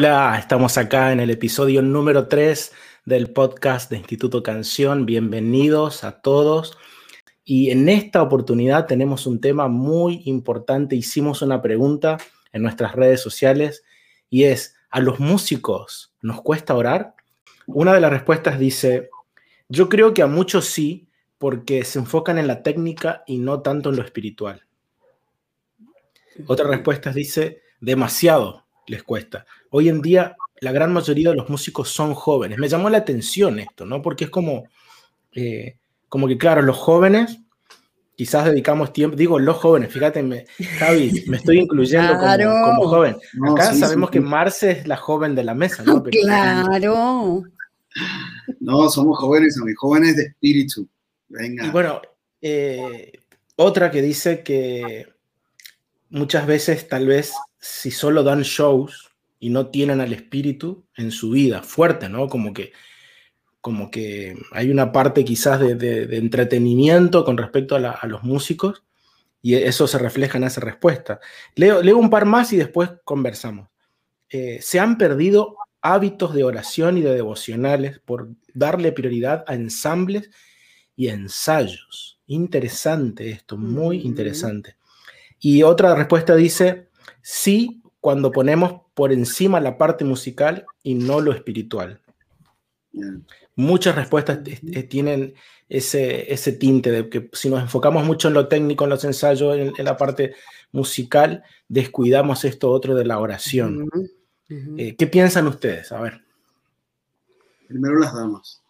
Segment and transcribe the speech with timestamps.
[0.00, 2.72] Hola, estamos acá en el episodio número 3
[3.04, 5.06] del podcast de Instituto Canción.
[5.06, 6.78] Bienvenidos a todos.
[7.44, 10.94] Y en esta oportunidad tenemos un tema muy importante.
[10.94, 12.16] Hicimos una pregunta
[12.52, 13.82] en nuestras redes sociales
[14.30, 17.16] y es, ¿a los músicos nos cuesta orar?
[17.66, 19.10] Una de las respuestas dice,
[19.68, 21.08] yo creo que a muchos sí,
[21.38, 24.62] porque se enfocan en la técnica y no tanto en lo espiritual.
[26.46, 29.46] Otra respuesta dice, demasiado les cuesta.
[29.70, 32.58] Hoy en día la gran mayoría de los músicos son jóvenes.
[32.58, 34.02] Me llamó la atención esto, ¿no?
[34.02, 34.64] Porque es como,
[35.32, 35.76] eh,
[36.08, 37.38] como que, claro, los jóvenes
[38.18, 40.44] quizás dedicamos tiempo, digo los jóvenes, fíjate, me,
[40.80, 43.16] Javi, me estoy incluyendo como, joven.
[43.48, 46.02] Acá sabemos que Marce es la joven de la mesa, ¿no?
[46.02, 47.44] claro.
[48.58, 50.88] No, somos jóvenes, somos jóvenes de espíritu.
[51.28, 51.66] Venga.
[51.66, 52.00] Y bueno,
[52.42, 53.12] eh,
[53.54, 55.06] otra que dice que
[56.10, 61.30] muchas veces tal vez si solo dan shows y no tienen al espíritu en su
[61.30, 62.28] vida fuerte, ¿no?
[62.28, 62.72] Como que,
[63.60, 68.84] como que hay una parte quizás de, entretenimiento con respecto a, los músicos
[69.40, 71.20] y eso se refleja en esa respuesta.
[71.54, 73.68] Leo, leo un par más y después conversamos.
[74.30, 80.30] Eh, se han perdido hábitos de oración y de devocionales por darle prioridad a ensambles
[80.96, 82.20] y ensayos.
[82.26, 84.76] Interesante esto, muy interesante.
[85.38, 86.87] Y otra respuesta dice,
[87.22, 92.00] sí, cuando ponemos por encima la parte musical y no lo espiritual.
[93.54, 94.40] Muchas respuestas
[94.88, 95.34] tienen
[95.68, 99.56] ese, ese tinte de que si nos enfocamos mucho en lo técnico, en los ensayos,
[99.56, 100.34] en, la parte
[100.72, 103.88] musical, descuidamos esto otro de la oración.
[104.48, 105.92] Eh, ¿Qué piensan ustedes?
[105.92, 106.22] A ver.
[107.66, 108.62] Primero las damas.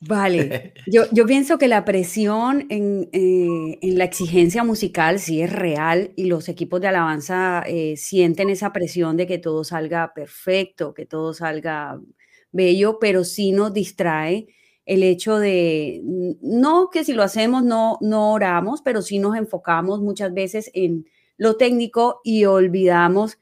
[0.00, 5.52] Vale, yo, yo, pienso que la presión en, eh, en, la exigencia musical sí es
[5.52, 10.94] real y los equipos de alabanza eh, sienten esa presión de que todo salga perfecto,
[10.94, 12.00] que todo salga
[12.50, 14.48] bello, pero sí nos distrae
[14.86, 16.00] el hecho de,
[16.40, 21.06] no que si lo hacemos no, no oramos, pero sí nos enfocamos muchas veces en
[21.36, 23.38] lo técnico y olvidamos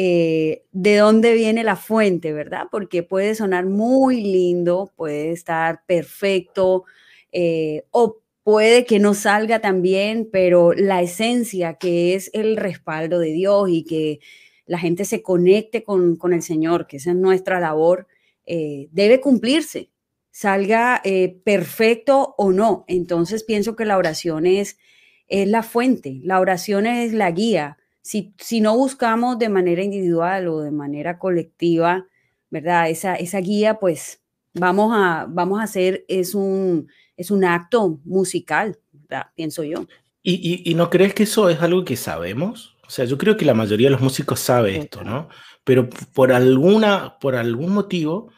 [0.00, 2.68] eh, de dónde viene la fuente, ¿verdad?
[2.70, 6.84] Porque puede sonar muy lindo, puede estar perfecto
[7.32, 13.18] eh, o puede que no salga tan bien, pero la esencia que es el respaldo
[13.18, 14.20] de Dios y que
[14.66, 18.06] la gente se conecte con, el Señor, que esa es nuestra labor,
[18.46, 19.90] eh, debe cumplirse,
[20.30, 21.02] salga
[21.42, 22.84] perfecto o no.
[22.86, 24.78] Entonces pienso que la oración es,
[25.26, 30.60] es la fuente, la oración es la guía si, no buscamos de manera individual o
[30.60, 32.06] de manera colectiva,
[32.48, 32.88] ¿verdad?
[32.88, 34.22] Esa, esa guía, pues
[34.54, 39.26] vamos a, vamos a hacer, es un, es un acto musical, ¿verdad?
[39.34, 39.86] pienso yo.
[40.22, 42.76] ¿Y, no crees que eso es algo que sabemos?
[42.86, 45.28] O sea, yo creo que la mayoría de los músicos sabe esto, ¿no?
[45.64, 48.30] Pero por, alguna, por algún motivo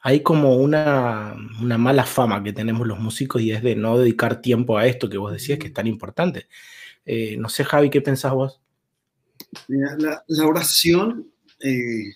[0.00, 4.40] hay como una, una, mala fama que tenemos los músicos y es de no dedicar
[4.40, 6.48] tiempo a esto que vos decías que es tan importante.
[7.04, 8.61] Eh, no sé, Javi, ¿qué pensás vos?
[9.68, 11.26] La, oración
[11.60, 12.14] eh,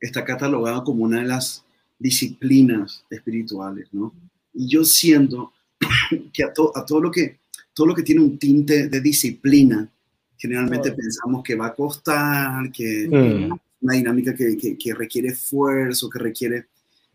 [0.00, 1.64] está catalogada como una de las
[1.98, 4.14] disciplinas espirituales, ¿no?
[4.52, 5.52] Y yo siento
[6.32, 7.38] que a, todo, lo que
[7.72, 9.88] todo lo que tiene un tinte de disciplina,
[10.36, 13.58] generalmente pensamos que va a costar, que mm.
[13.80, 16.66] una dinámica que, que, requiere esfuerzo, que requiere...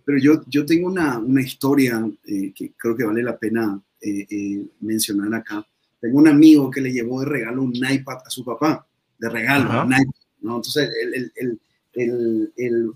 [0.04, 4.66] Pero yo, yo tengo una, una historia eh, que creo que vale la pena eh,
[4.80, 5.66] mencionar acá.
[6.02, 8.86] Tengo un amigo que le llevó de regalo un iPad a su papá,
[9.20, 10.56] de regalo, un iPad, ¿no?
[10.58, 11.62] Entonces, el, el,
[11.94, 12.94] el,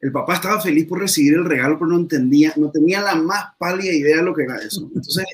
[0.00, 3.44] el, papá estaba feliz por recibir el regalo, pero no entendía, no tenía la más
[3.56, 4.90] pálida idea de lo que era eso.
[4.94, 5.24] Entonces,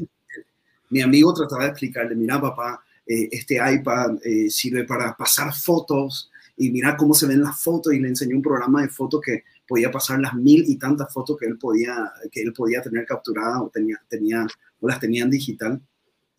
[0.90, 6.30] mi amigo trataba de explicarle, mira, papá, eh, este iPad eh, sirve para pasar fotos
[6.56, 9.44] y mira cómo se ven las fotos y le enseñó un programa de fotos que
[9.66, 13.62] podía pasar las mil y tantas fotos que él podía, que él podía tener capturadas
[13.62, 14.46] o, tenía, tenía,
[14.80, 15.80] o las tenía en digital.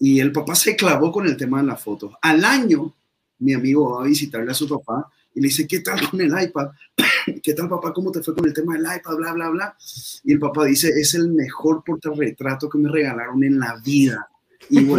[0.04, 2.12] Y el papá se clavó con el tema de las fotos.
[2.24, 2.92] Al año,
[3.38, 6.32] mi amigo va a visitarle a su papá y le dice, ¿qué tal con el
[6.44, 6.70] iPad?
[7.44, 7.94] ¿Qué tal, papá?
[7.94, 9.16] ¿Cómo te fue con el tema del iPad?
[9.16, 9.78] Bla, bla, bla.
[10.24, 14.28] Y el papá dice, es el mejor portarretrato que me regalaron en la vida.
[14.72, 14.92] Y, y,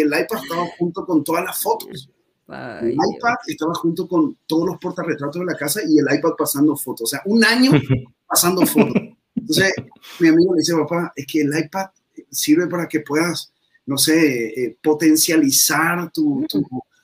[0.00, 2.10] el iPad estaba junto con todas las fotos.
[2.82, 6.76] el iPad estaba junto con todos los portarretratos de la casa y el iPad pasando
[6.76, 7.04] fotos.
[7.04, 7.70] O sea, un año
[8.28, 9.02] pasando fotos.
[9.34, 9.72] Entonces,
[10.18, 11.86] mi amigo le dice, papá, es que el iPad
[12.30, 13.52] sirve para que puedas,
[13.86, 16.46] no sé, eh, potencializar tu,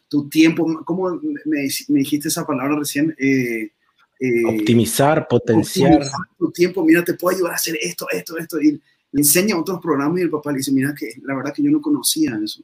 [0.08, 0.82] tu, tiempo.
[0.84, 1.10] ¿Cómo
[1.44, 3.14] me, me, dijiste esa palabra recién?
[3.18, 3.70] Eh,
[4.18, 6.06] eh, optimizar, potenciar.
[6.38, 8.60] tu tiempo, mira, te puedo ayudar a hacer esto, esto, esto.
[8.60, 8.80] Y le
[9.20, 11.80] enseña otros programas y el papá le dice, mira, que la verdad que yo no
[11.80, 12.62] conocía eso.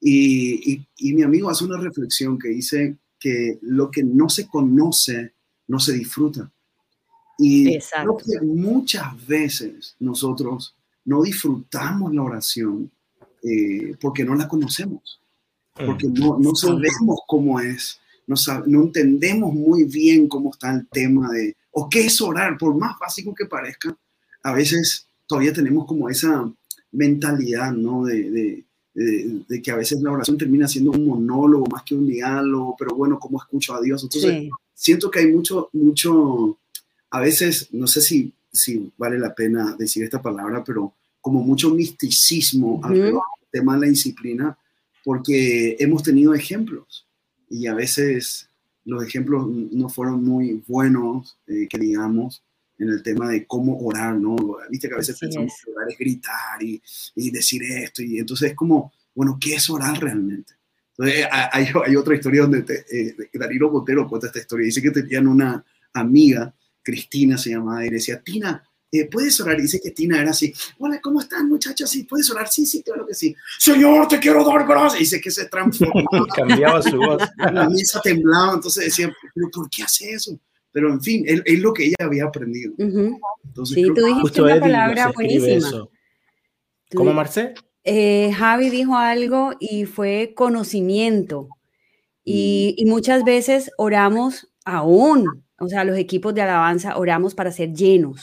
[0.00, 4.48] Y, y, y mi amigo hace una reflexión que dice, que lo que no se
[4.48, 5.34] conoce
[5.68, 6.50] no se disfruta.
[7.38, 10.74] Y creo que muchas veces nosotros
[11.04, 12.90] no disfrutamos la oración
[13.42, 15.20] eh, porque no la conocemos,
[15.78, 15.86] mm.
[15.86, 21.28] porque no, no sabemos cómo es, no, no entendemos muy bien cómo está el tema
[21.30, 23.96] de, o qué es orar, por más básico que parezca,
[24.42, 26.50] a veces todavía tenemos como esa
[26.92, 28.04] mentalidad, ¿no?
[28.04, 28.30] De,
[28.94, 32.94] de, que a veces la oración termina siendo un monólogo más que un diálogo, pero
[32.94, 34.02] bueno, ¿cómo escucho a Dios?
[34.02, 36.58] Entonces, siento que hay mucho, mucho,
[37.10, 41.70] a veces, no sé si, si vale la pena decir esta palabra, pero como mucho
[41.70, 43.12] misticismo al
[43.50, 44.58] tema de la disciplina,
[45.04, 47.06] porque hemos tenido ejemplos
[47.48, 48.48] y a veces
[48.84, 52.42] los ejemplos no fueron muy buenos, eh, que digamos,
[52.78, 54.36] en el tema de cómo orar, ¿no?
[54.68, 56.82] Viste que a veces pensamos que orar es gritar y,
[57.14, 60.54] y, decir esto, y entonces es como, bueno, ¿qué es orar realmente?
[60.90, 65.26] Entonces, hay, hay otra historia donde te, eh, Danilo cuenta esta historia, dice que tenían
[65.28, 68.62] una amiga, Cristina se llamaba, y decía, Tina,
[68.94, 69.58] eh, ¿puedes orar?
[69.58, 71.88] Y dice que Tina era así, hola, ¿cómo están muchachos?
[71.88, 72.48] ¿Sí, ¿Puedes orar?
[72.48, 73.34] Sí, sí, claro que sí.
[73.58, 74.96] Señor, te quiero dar gracias.
[74.96, 76.26] Y dice que se transformaba.
[76.36, 77.22] Cambiaba su voz.
[77.52, 80.38] La misa temblaba, entonces decía, ¿pero por qué hace eso?
[80.72, 82.74] Pero en fin, es lo que ella había aprendido.
[83.64, 85.86] sí, tú dijiste una palabra buenísima.
[86.94, 87.54] ¿Cómo, Marce?
[87.84, 91.48] Eh, Javi dijo algo y fue conocimiento.
[92.24, 92.82] Y, mm.
[92.82, 98.20] y, muchas veces oramos aún, o sea, los equipos de alabanza oramos para ser llenos,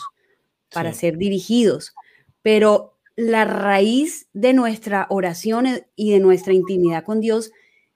[0.73, 1.93] para ser dirigidos,
[2.41, 5.65] pero la raíz de nuestra oración
[5.95, 7.51] y de nuestra intimidad con Dios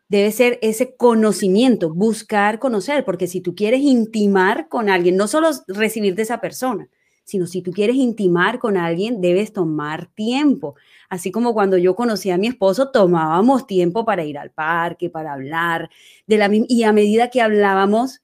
[0.07, 5.49] debe ser ese conocimiento, buscar conocer, porque si tú quieres intimar con alguien, no solo
[5.67, 6.87] recibir de esa persona,
[7.25, 10.75] sino si tú quieres intimar con alguien, debes tomar tiempo.
[11.09, 15.33] Así como cuando yo conocí a mi esposo, tomábamos tiempo para ir al parque, para
[15.33, 15.89] hablar,
[16.27, 18.22] de la, y a medida que hablábamos,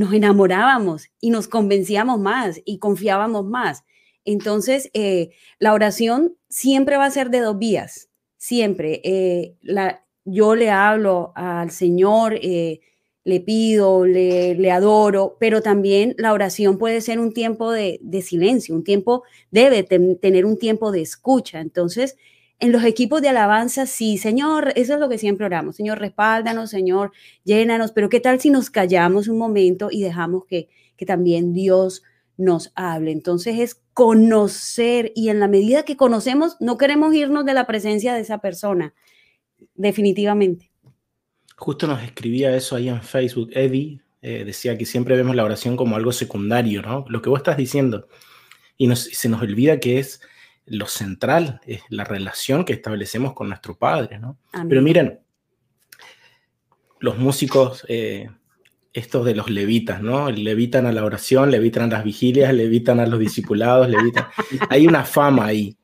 [0.00, 3.84] nos enamorábamos y nos convencíamos más y confiábamos más.
[4.24, 8.08] Entonces, eh, la oración siempre va a ser de dos vías,
[8.38, 9.02] siempre.
[9.04, 9.56] Eh,
[10.24, 12.80] yo le hablo al Señor, eh,
[13.24, 18.84] le pido, le, adoro, pero también la oración puede ser un tiempo de, silencio, un
[18.84, 21.60] tiempo, debe tener un tiempo de escucha.
[21.60, 22.16] Entonces,
[22.60, 26.70] en los equipos de alabanza, sí, Señor, eso es lo que siempre oramos, Señor, respáldanos,
[26.70, 27.12] Señor,
[27.44, 32.02] llénanos, pero ¿qué tal si nos callamos un momento y dejamos que, que también Dios
[32.36, 33.12] nos hable?
[33.12, 38.14] Entonces es conocer y en la medida que conocemos, no queremos irnos de la presencia
[38.14, 38.94] de esa persona
[39.74, 40.70] definitivamente.
[41.56, 45.76] Justo nos escribía eso ahí en Facebook, Eddie, eh, decía que siempre vemos la oración
[45.76, 47.06] como algo secundario, ¿no?
[47.08, 48.08] Lo que vos estás diciendo.
[48.76, 50.20] Y se nos olvida que es
[50.66, 54.38] lo central, es la relación que establecemos con nuestro Padre, ¿no?
[54.68, 55.20] Pero miren,
[57.00, 58.30] los músicos, eh,
[58.92, 60.30] estos de los levitas, ¿no?
[60.30, 64.26] Levitan a la oración, levitan a las vigilias, levitan a los discipulados, levitan.
[64.70, 65.76] Hay una fama ahí.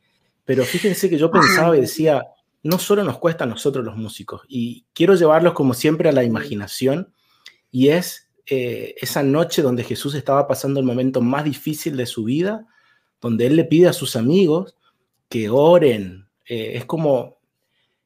[0.45, 2.23] Pero fíjense que yo pensaba y decía,
[2.63, 6.23] no solo nos cuesta a nosotros los músicos, y quiero llevarlos como siempre a la
[6.23, 7.13] imaginación,
[7.71, 12.25] y es eh, esa noche donde Jesús estaba pasando el momento más difícil de su
[12.25, 12.67] vida,
[13.27, 14.77] donde Él le pide a sus amigos
[15.29, 16.29] que oren.
[16.49, 17.39] Eh, es como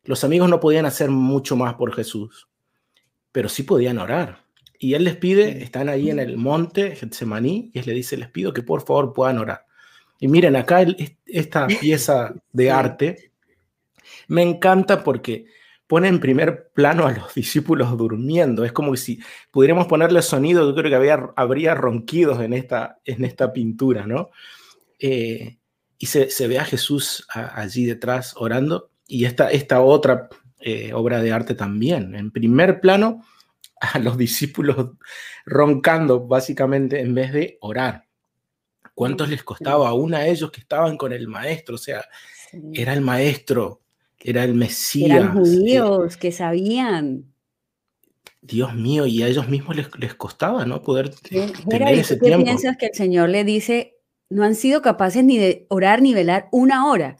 [0.04, 2.48] los amigos no podían hacer mucho más por Jesús,
[3.32, 4.44] pero sí podían orar.
[4.78, 8.30] Y Él les pide, están ahí en el monte Getsemaní, y Él les dice, les
[8.30, 9.66] pido que por favor puedan orar.
[10.18, 10.86] Y miren, acá
[11.26, 13.32] esta pieza de arte
[14.26, 15.44] me encanta porque
[15.86, 18.64] pone en primer plano a los discípulos durmiendo.
[18.64, 23.22] Es como si pudiéramos ponerle sonido, yo creo que había, habría ronquidos en esta, en
[23.26, 24.30] esta pintura, ¿no?
[25.00, 25.58] Eh,
[25.98, 30.28] y se, ve a Jesús allí detrás orando y esta, esta otra
[30.60, 32.14] eh, obra de arte también.
[32.14, 33.24] En primer plano,
[33.80, 34.92] a los discípulos
[35.44, 38.06] roncando básicamente en vez de orar.
[38.94, 41.76] ¿Cuántos les costaba aún a ellos que estaban con el maestro?
[41.76, 42.04] O sea,
[42.72, 43.80] era el maestro
[44.22, 45.10] era el Mesías.
[45.10, 47.24] Eran judíos que sabían.
[48.42, 50.82] Dios mío, y a ellos mismos les, les costaba, ¿no?
[50.82, 52.44] Poder tener ese ¿qué tiempo.
[52.44, 53.98] piensas que el Señor le dice,
[54.30, 57.18] no han sido capaces ni de orar ni velar una hora?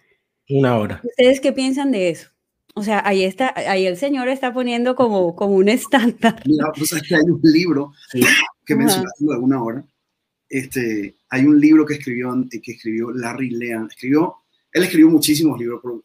[0.48, 1.00] Una hora.
[1.04, 2.28] ¿Ustedes qué piensan de eso?
[2.74, 6.42] O sea, ahí está, ahí el Señor está poniendo como, como un estándar.
[6.46, 7.92] Mira, pues aquí hay un libro
[8.64, 9.84] que mencionaste de alguna hora.
[10.48, 13.88] Este, hay un libro que escribió, que escribió Larry Lean.
[13.90, 14.40] Escribió
[14.72, 16.02] él escribió muchísimos libros, pero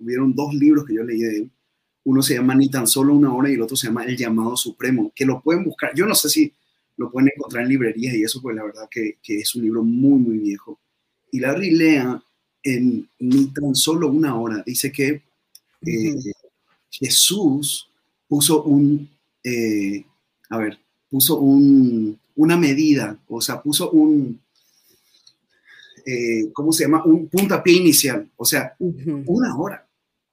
[0.00, 1.50] hubieron dos libros que yo leí de él.
[2.04, 4.56] Uno se llama Ni tan solo una hora y el otro se llama El llamado
[4.56, 5.94] supremo, que lo pueden buscar.
[5.94, 6.52] Yo no sé si
[6.98, 9.82] lo pueden encontrar en librerías y eso, pues la verdad que, que es un libro
[9.82, 10.78] muy, muy viejo.
[11.30, 12.22] Y Larry Lea,
[12.62, 15.22] en Ni tan solo una hora, dice que
[15.86, 16.14] eh,
[16.90, 17.88] Jesús
[18.26, 19.08] puso un,
[19.44, 20.04] eh,
[20.50, 20.78] a ver,
[21.08, 24.40] puso un, una medida, o sea, puso un,
[26.04, 27.04] eh, ¿cómo se llama?
[27.04, 29.86] Un puntapié inicial, o sea, una hora.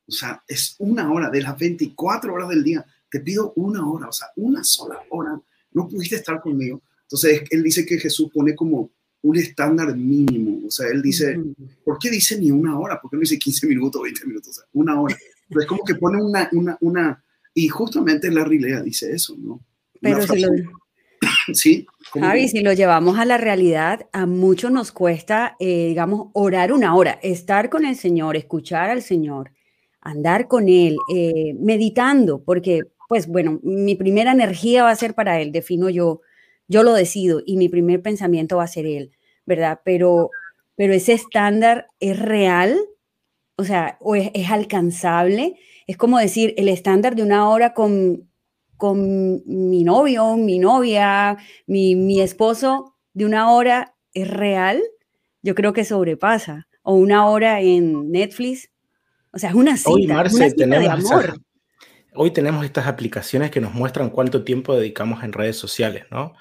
[0.07, 2.85] O sea, es una hora de las 24 horas del día.
[3.09, 5.39] Te pido una hora, o sea, una sola hora.
[5.75, 6.81] No pudiste estar conmigo.
[7.03, 8.89] Entonces, él dice que Jesús pone como
[9.21, 10.65] un estándar mínimo.
[10.67, 11.39] O sea, él dice,
[11.83, 12.99] ¿por qué dice ni una hora?
[12.99, 14.49] ¿Por qué no dice 15 minutos, 20 minutos?
[14.49, 15.15] O sea, una hora.
[15.47, 19.61] Entonces, como que pone una, una, una, y justamente la Lea dice eso, ¿no?
[20.01, 20.49] Pero si lo,
[21.53, 21.85] sí.
[22.13, 26.95] Javi, si lo llevamos a la realidad, a muchos nos cuesta, eh, digamos, orar una
[26.95, 29.51] hora, estar con el Señor, escuchar al Señor,
[30.01, 35.39] andar con Él, eh, meditando, porque, pues bueno, mi primera energía va a ser para
[35.41, 36.21] Él, defino yo,
[36.67, 39.11] yo lo decido y mi primer pensamiento va a ser Él,
[39.45, 39.81] ¿verdad?
[39.83, 40.31] Pero,
[40.75, 42.77] pero ese estándar es real,
[43.57, 45.55] o sea, o es, es alcanzable,
[45.87, 48.27] es como decir, el estándar de una hora con
[48.77, 54.81] con mi novio, mi novia, mi, esposo de una hora es real,
[55.41, 56.67] yo creo que sobrepasa.
[56.87, 58.69] O una hora en Netflix.
[59.31, 61.41] O sea, es una cita, hoy, Marce, tenemos de amor.
[62.15, 66.33] Hoy tenemos estas aplicaciones que nos muestran cuánto tiempo dedicamos en redes sociales, ¿no?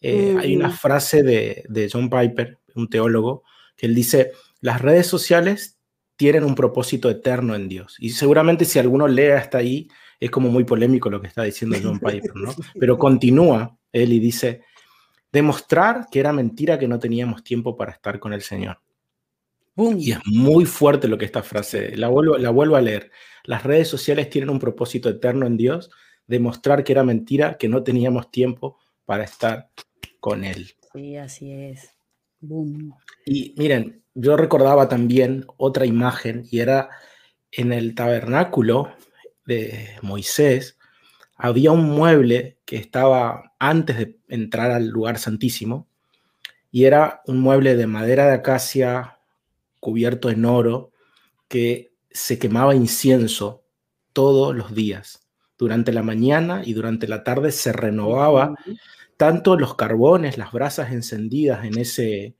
[0.00, 3.44] Eh, hay una frase de, de John Piper, un teólogo,
[3.76, 5.78] que él dice, las redes sociales
[6.16, 7.96] tienen un propósito eterno en Dios.
[7.98, 9.88] Y seguramente si alguno lee hasta ahí,
[10.20, 12.54] es como muy polémico lo que está diciendo John Piper, ¿no?
[12.78, 14.62] Pero continúa él y dice,
[15.32, 18.81] demostrar que era mentira que no teníamos tiempo para estar con el Señor.
[19.76, 23.10] Y es muy fuerte lo que esta frase, la vuelvo, la vuelvo a leer.
[23.44, 25.90] Las redes sociales tienen un propósito eterno en Dios,
[26.26, 29.70] demostrar que era mentira que no teníamos tiempo para estar
[30.20, 30.72] con Él.
[30.92, 31.90] Sí, así es.
[33.24, 36.90] Y miren, yo recordaba también otra imagen y era
[37.50, 38.92] en el tabernáculo
[39.46, 40.78] de Moisés,
[41.36, 45.88] había un mueble que estaba antes de entrar al lugar santísimo
[46.70, 49.18] y era un mueble de madera de acacia
[49.82, 50.92] cubierto en oro
[51.48, 53.64] que se quemaba incienso
[54.12, 55.26] todos los días.
[55.58, 58.54] Durante la mañana y durante la tarde se renovaba
[59.16, 62.36] tanto los carbones, las brasas encendidas en ese,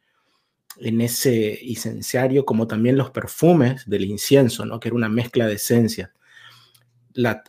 [0.77, 4.79] en ese incenciario, como también los perfumes del incienso, ¿no?
[4.79, 6.11] que era una mezcla de esencias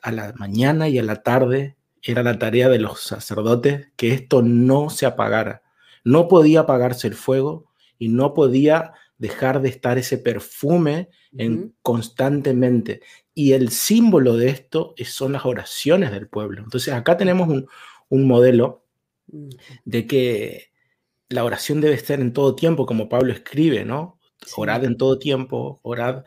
[0.02, 4.42] a la mañana y a la tarde era la tarea de los sacerdotes que esto
[4.42, 5.62] no se apagara.
[6.04, 7.70] No podía apagarse el fuego
[8.00, 13.02] y no podía dejar de estar ese perfume en, constantemente.
[13.34, 16.62] Y el símbolo de esto son las oraciones del pueblo.
[16.64, 17.50] Entonces acá tenemos
[18.10, 18.86] un, modelo
[19.86, 20.72] de que
[21.30, 24.20] la oración debe estar en todo tiempo, como Pablo escribe, ¿no?
[24.56, 26.24] Orad en todo tiempo, orad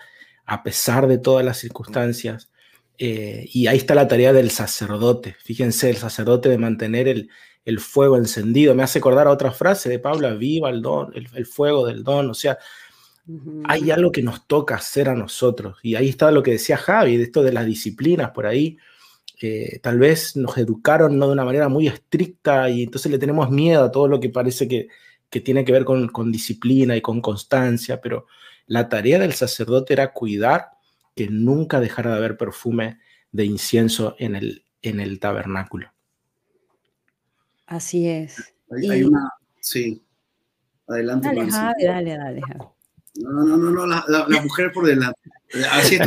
[0.47, 2.51] a pesar de todas las circunstancias.
[2.99, 5.37] Eh, y ahí está la tarea del sacerdote.
[5.39, 7.31] Fíjense, el sacerdote de mantener el,
[7.81, 8.75] fuego encendido.
[8.75, 12.31] Me hace acordar a otra frase de Pablo, viva el don, el, fuego del don.
[12.31, 12.59] O sea,
[13.65, 15.79] hay algo que nos toca hacer a nosotros.
[15.83, 18.79] Y ahí está lo que decía Javi, de esto de las disciplinas por ahí.
[19.43, 23.51] Eh, tal vez nos educaron no de una manera muy estricta y entonces le tenemos
[23.51, 24.89] miedo a todo lo que parece que,
[25.29, 28.27] que tiene que ver con, con disciplina y con constancia, pero
[28.67, 30.71] la tarea del sacerdote era cuidar
[31.15, 32.99] que nunca dejara de haber perfume
[33.33, 35.96] de incienso en el, en el tabernáculo.
[37.67, 38.55] Así es.
[38.71, 39.31] Hay, una,
[39.61, 40.03] sí.
[40.87, 41.29] Adelante.
[41.29, 42.41] Dale, Javi, dale, dale.
[43.17, 45.19] No, no, no, no, la, la, mujer por delante.
[45.71, 46.03] Así es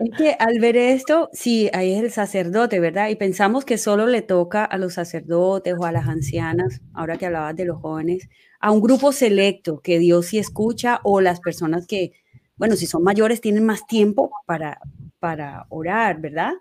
[0.00, 3.08] Es que al ver esto, sí, ahí es el sacerdote, ¿verdad?
[3.08, 7.26] Y pensamos que solo le toca a los sacerdotes o a las ancianas, ahora que
[7.26, 8.28] hablabas de los jóvenes,
[8.60, 12.12] a un grupo selecto que Dios sí escucha o las personas que
[12.58, 14.80] bueno, si son mayores tienen más tiempo para,
[15.20, 16.52] para orar, ¿verdad?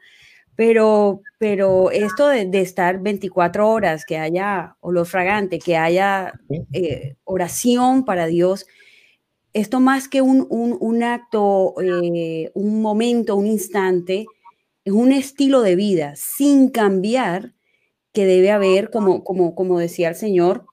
[0.58, 6.34] Pero, pero esto de, estar 24 horas, que haya olor fragante, que haya
[6.74, 8.66] eh, oración para Dios,
[9.54, 14.26] esto más que un, un, acto, eh, un momento, un instante,
[14.84, 17.54] es un estilo de vida sin cambiar
[18.12, 20.66] que debe haber, como, como, como decía el Señor,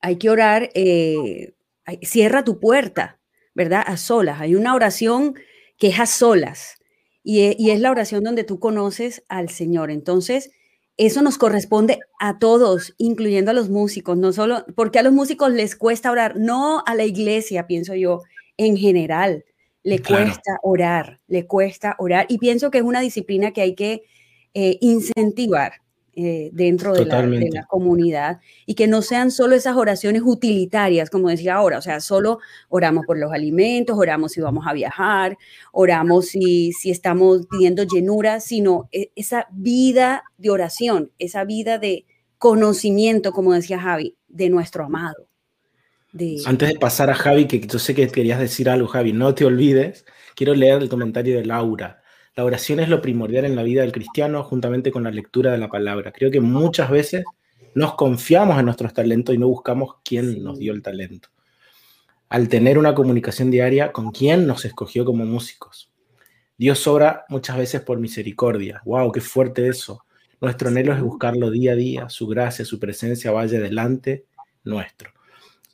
[0.00, 1.52] hay que orar, eh,
[2.00, 3.20] cierra tu puerta,
[3.54, 3.84] ¿verdad?
[3.86, 4.40] A solas.
[4.40, 5.34] Hay una oración
[5.76, 6.78] que es a solas
[7.24, 9.90] e, y, es la oración donde tú conoces al Señor.
[9.90, 10.50] Entonces,
[10.96, 15.52] eso nos corresponde a todos, incluyendo a los músicos, no solo porque a los músicos
[15.52, 18.22] les cuesta orar, no a la iglesia, pienso yo,
[18.56, 19.44] en general,
[19.82, 24.02] le cuesta orar, le cuesta orar y pienso que es una disciplina que hay que
[24.54, 25.83] eh, incentivar.
[26.16, 31.54] Eh, dentro de la, comunidad y que no sean solo esas oraciones utilitarias, como decía
[31.54, 35.36] ahora, o sea, solo oramos por los alimentos, oramos si vamos a viajar,
[35.72, 42.04] oramos si, si estamos pidiendo llenura, sino e, esa vida de oración, esa vida de
[42.38, 45.26] conocimiento, como decía Javi, de nuestro amado.
[46.46, 49.44] Antes de pasar a Javi, que yo sé que querías decir algo, Javi, no te
[49.44, 50.06] olvides,
[50.36, 52.03] quiero leer el comentario de Laura.
[52.36, 55.58] La oración es lo primordial en la vida del cristiano juntamente con la lectura de
[55.58, 56.10] la palabra.
[56.10, 57.24] Creo que muchas veces
[57.74, 61.28] nos confiamos en nuestros talentos y no buscamos quién nos dio el talento.
[62.28, 65.92] Al tener una comunicación diaria con quién nos escogió como músicos.
[66.58, 68.82] Dios obra muchas veces por misericordia.
[68.84, 69.12] ¡Wow!
[69.12, 70.04] ¡Qué fuerte eso!
[70.40, 74.26] Nuestro anhelo es buscarlo día a día, su gracia, su presencia vaya delante
[74.64, 75.13] nuestro.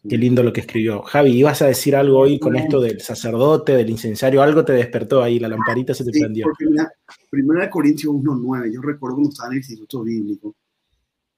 [0.09, 1.03] Qué lindo lo que escribió.
[1.03, 5.23] Javi, ibas a decir algo hoy con esto del sacerdote, del incensario, algo te despertó
[5.23, 6.47] ahí, la lamparita se te sí, prendió.
[6.47, 6.91] Porque mira,
[7.29, 10.57] Primera de Corintios 1.9, yo recuerdo cuando estaba en el Instituto Bíblico,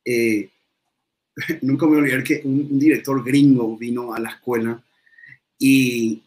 [0.04, 0.48] eh,
[1.62, 4.80] nunca me voy a olvidar que un, director gringo vino a la escuela
[5.58, 6.22] y,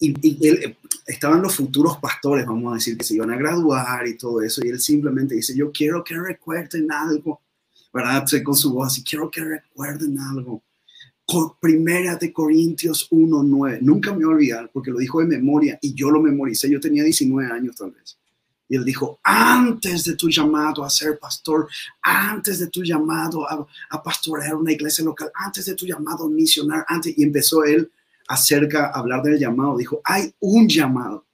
[0.00, 0.76] y, él,
[1.06, 4.60] estaban los futuros pastores, vamos a decir, que se iban a graduar y todo eso,
[4.64, 7.42] y él simplemente dice, yo quiero que recuerden algo,
[7.92, 8.24] ¿verdad?
[8.42, 10.64] Con su voz así, quiero que recuerden algo
[11.60, 13.80] Primera de Corintios 1.9.
[13.82, 16.70] Nunca me voy a olvidar porque lo dijo de memoria y yo lo memoricé.
[16.70, 18.16] Yo tenía 19 años tal vez.
[18.66, 21.68] Y él dijo, antes de tu llamado a ser pastor,
[22.00, 26.30] antes de tu llamado a, a pastorear una iglesia local, antes de tu llamado a
[26.30, 27.90] misionar, antes, y empezó él
[28.26, 29.76] acerca, a hablar del llamado.
[29.76, 31.26] Dijo, hay un llamado,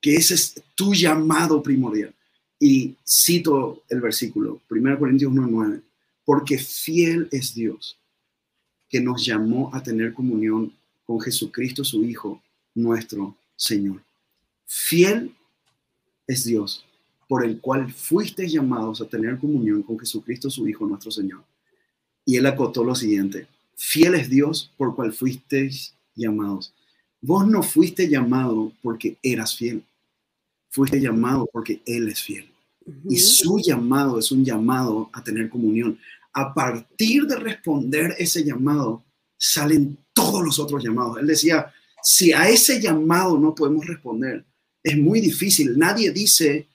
[0.00, 2.12] que ese es tu llamado primordial.
[2.58, 5.80] Y cito el versículo, 1 Corintios 1.9,
[6.24, 8.01] porque fiel es Dios
[8.92, 10.70] que nos llamó a tener comunión
[11.06, 12.42] con Jesucristo, su Hijo,
[12.74, 14.02] nuestro Señor.
[14.66, 15.34] Fiel
[16.26, 16.84] es Dios,
[17.26, 21.42] por el cual fuisteis llamados a tener comunión con Jesucristo, su Hijo, nuestro Señor.
[22.26, 26.74] Y él acotó lo siguiente, fiel es Dios por cual fuisteis llamados.
[27.22, 29.82] Vos no fuiste llamado porque eras fiel,
[30.68, 32.46] fuiste llamado porque Él es fiel.
[33.08, 35.98] Y su llamado es un llamado a tener comunión
[36.32, 39.04] a partir de responder ese llamado,
[39.36, 41.18] salen todos los otros llamados.
[41.18, 44.44] Él decía, si a ese llamado no podemos responder,
[44.82, 45.78] es muy difícil.
[45.78, 46.68] Nadie dice,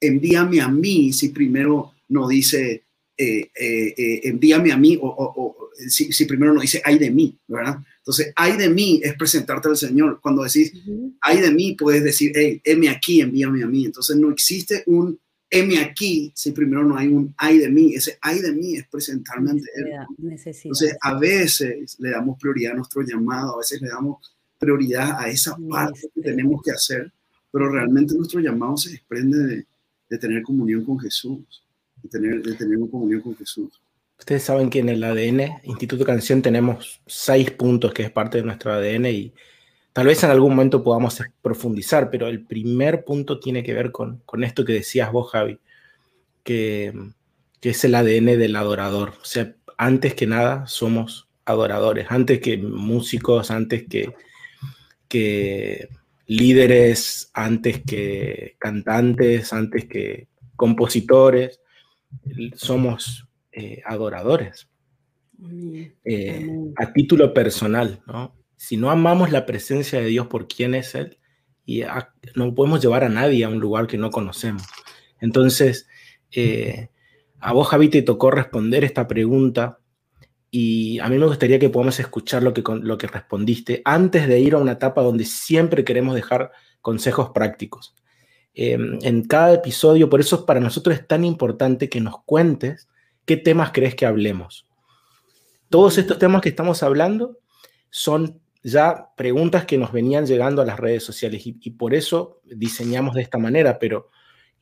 [0.00, 2.84] envíame a mí, si primero no dice,
[3.16, 5.56] eh, eh, eh, envíame a mí, o,
[5.88, 7.78] si, primero no dice, ay de mí, ¿verdad?
[7.98, 10.20] Entonces, ay de mí es presentarte al Señor.
[10.22, 10.72] Cuando decís,
[11.20, 13.84] ay de mí, puedes decir, hey, heme aquí, envíame a mí.
[13.84, 15.18] Entonces, no existe un
[15.50, 18.86] heme aquí, si primero no hay un ay de mí, ese ay de mí es
[18.88, 19.88] presentarme ante Él.
[20.18, 25.28] Entonces, a veces le damos prioridad a nuestro llamado, a veces le damos prioridad a
[25.28, 27.12] esa parte que tenemos que hacer,
[27.50, 29.66] pero realmente nuestro llamado se desprende
[30.08, 31.64] de, tener comunión con Jesús,
[32.02, 33.80] de tener, de tener una comunión con Jesús.
[34.18, 38.44] Ustedes saben que en el ADN, Instituto Canción, tenemos seis puntos que es parte de
[38.44, 39.32] nuestro ADN y
[39.92, 44.18] Tal vez en algún momento podamos profundizar, pero el primer punto tiene que ver con,
[44.24, 45.58] con esto que decías vos, Javi,
[46.44, 46.92] que,
[47.60, 49.14] que, es el ADN del adorador.
[49.20, 54.14] O sea, antes que nada somos adoradores, antes que músicos, antes que,
[55.08, 55.88] que
[56.26, 61.60] líderes, antes que cantantes, antes que compositores,
[62.54, 64.68] somos eh, adoradores.
[66.04, 68.39] Eh, a título personal, ¿no?
[68.60, 71.16] Si no amamos la presencia de Dios por quién es Él,
[71.64, 71.82] y
[72.34, 74.64] no podemos llevar a nadie a un lugar que no conocemos.
[75.18, 75.88] Entonces,
[76.30, 76.90] eh,
[77.38, 79.78] a vos, Javi, te tocó responder esta pregunta
[80.50, 84.40] y a mí me gustaría que podamos escuchar lo que, lo que respondiste antes de
[84.40, 87.94] ir a una etapa donde siempre queremos dejar consejos prácticos.
[88.52, 92.90] Em, en cada episodio, por eso para nosotros es tan importante que nos cuentes
[93.24, 94.66] qué temas crees que hablemos.
[95.70, 97.38] Todos estos temas que estamos hablando
[97.88, 103.14] son ya preguntas que nos venían llegando a las redes sociales y, por eso diseñamos
[103.14, 104.10] de esta manera, pero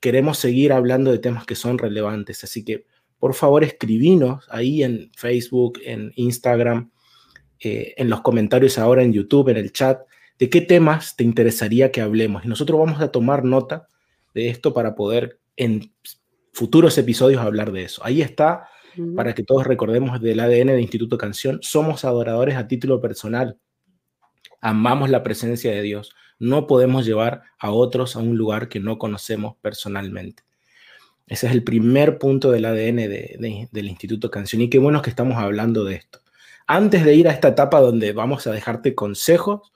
[0.01, 2.45] queremos seguir hablando de temas que son relevantes.
[2.45, 2.87] Así que,
[3.19, 6.91] por favor, escribinos ahí en Facebook, en Instagram,
[7.61, 10.01] eh, en los comentarios ahora en YouTube, en el chat,
[10.39, 12.45] de qué temas te interesaría que hablemos.
[12.45, 13.89] Y nosotros vamos a tomar nota
[14.35, 15.93] de esto para poder en
[16.53, 18.05] futuros episodios hablar de eso.
[18.05, 18.69] Ahí está,
[19.17, 23.59] para que todos recordemos del ADN de Instituto Canción, somos adoradores a título personal
[24.61, 26.15] amamos la presencia de Dios.
[26.39, 30.45] No podemos llevar a otros a un lugar que no conocemos personalmente.
[31.27, 32.97] Ese es el primer punto del ADN
[33.71, 34.63] del Instituto Canción.
[34.63, 36.21] Y qué bueno que estamos hablando de esto.
[36.67, 39.73] Antes de ir a esta etapa donde vamos a dejarte consejos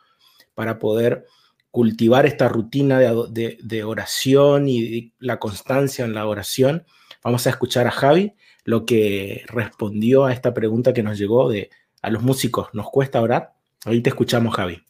[0.55, 1.27] para poder
[1.71, 6.85] cultivar esta rutina de, oración y la constancia en la oración,
[7.25, 11.71] vamos a escuchar a Javi lo que respondió a esta pregunta que nos llegó de
[12.03, 13.55] a los músicos, ¿nos cuesta orar?
[13.85, 14.81] Ahí te escuchamos, Javi.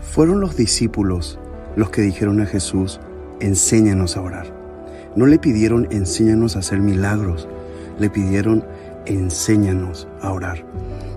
[0.00, 1.38] Fueron los discípulos
[1.76, 2.98] los que dijeron a Jesús,
[3.40, 4.46] enséñanos a orar.
[5.16, 7.46] No le pidieron, enséñanos a hacer milagros,
[7.98, 8.64] le pidieron,
[9.04, 10.64] enséñanos a orar.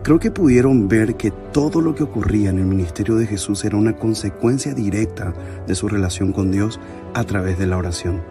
[0.04, 3.78] Creo que pudieron ver que todo lo que ocurría en el ministerio de Jesús era
[3.78, 5.34] una consecuencia directa
[5.65, 6.82] de su relación con Dios
[7.13, 8.23] a través de la oración.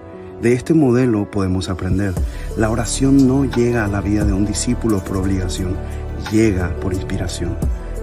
[0.42, 2.12] De este modelo podemos aprender.
[2.58, 5.74] La oración no llega a la vida de un discípulo por obligación,
[6.30, 7.56] llega por inspiración.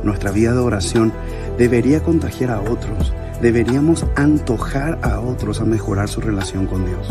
[0.03, 1.13] Nuestra vida de oración
[1.57, 3.13] debería contagiar a otros.
[3.41, 7.07] Deberíamos antojar a otros a mejorar su relación con Dios.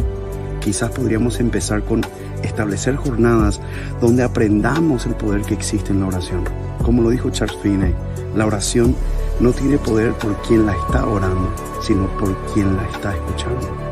[0.61, 2.03] Quizás podríamos empezar con
[2.42, 3.61] establecer jornadas
[4.00, 6.44] donde aprendamos el poder que existe en la oración.
[6.85, 7.94] Como lo dijo Charles Finney,
[8.37, 8.94] la oración
[9.40, 11.50] no tiene poder por quien la está orando,
[11.83, 13.89] sino por quien la está escuchando.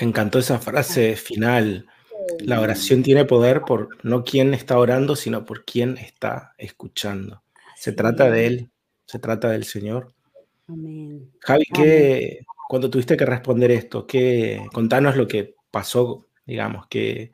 [0.00, 1.86] Me encantó esa frase final.
[2.40, 7.42] La oración tiene poder por no quien está orando, sino por quien está escuchando.
[7.76, 8.70] Se trata de Él,
[9.06, 10.12] se trata del Señor.
[10.66, 11.30] Amén.
[11.40, 17.30] Javi, ¿qué, cuando tuviste que responder esto, ¿qué, contanos lo que pasó, digamos, que,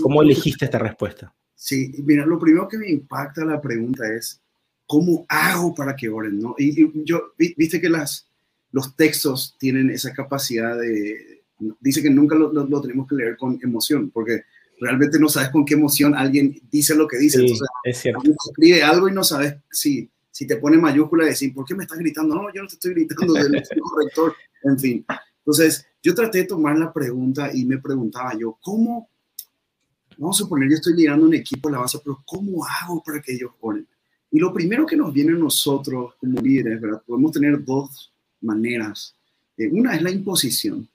[0.00, 1.34] ¿cómo elegiste esta respuesta?
[1.54, 4.40] Sí, mira, lo primero que me impacta la pregunta es,
[4.86, 6.38] ¿cómo hago para que oren?
[6.38, 6.54] ¿no?
[6.58, 8.28] Y, yo, viste que las,
[8.70, 11.31] los textos tienen esa capacidad de,
[11.80, 14.42] dice que nunca lo, tenemos que leer con emoción, porque
[14.80, 17.40] realmente no sabes con qué emoción alguien dice lo que dice.
[17.40, 18.22] Entonces, es cierto.
[18.48, 21.84] escribe algo y no sabes si, si te pone mayúscula y decir, ¿por qué me
[21.84, 22.34] estás gritando?
[22.34, 25.06] No, yo no te estoy gritando del corrector, en fin.
[25.38, 29.08] Entonces, yo traté de tomar la pregunta y me preguntaba yo, ¿cómo?
[30.18, 33.20] Vamos a suponer, yo estoy liderando un equipo de la base, pero ¿cómo hago para
[33.20, 33.86] que ellos oren?
[34.30, 37.02] Y lo primero que nos viene a nosotros como líderes, ¿verdad?
[37.06, 39.14] Podemos tener dos maneras.
[39.56, 40.88] Eh, una es la imposición.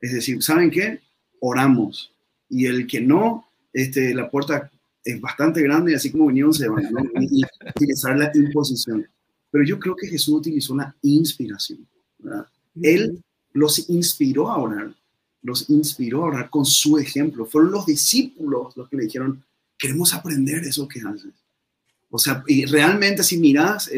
[0.00, 1.00] Es decir, ¿saben qué?
[1.40, 2.12] Oramos.
[2.48, 4.70] Y el que no, este, la puerta
[5.04, 6.84] es bastante grande, así como vinieron se van,
[7.20, 7.42] y,
[7.76, 9.06] utilizar la imposición.
[9.50, 11.86] Pero yo creo que Jesús utilizó la inspiración.
[12.18, 12.46] ¿verdad?
[12.80, 14.94] Él los inspiró a orar,
[15.42, 17.46] los inspiró a orar con su ejemplo.
[17.46, 19.42] Fueron los discípulos los que le dijeron,
[19.78, 21.32] queremos aprender eso que haces.
[22.10, 23.90] O sea, y realmente si miras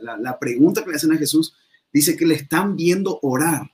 [0.00, 1.54] la, la, pregunta que le hacen a Jesús,
[1.92, 3.70] dice que le están viendo orar.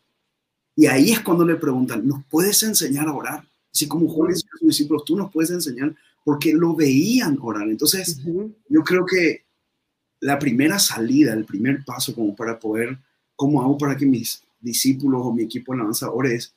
[0.77, 3.45] Y ahí es cuando le preguntan, ¿nos puedes enseñar a orar?
[3.73, 7.69] Así como Juan y sus discípulos, tú nos puedes enseñar porque lo veían orar.
[7.69, 8.21] Entonces,
[8.69, 9.45] yo creo que
[10.21, 12.99] la primera salida, el primer paso como para poder,
[13.35, 16.55] ¿cómo hago para que mis discípulos o mi equipo de alabanza ore es,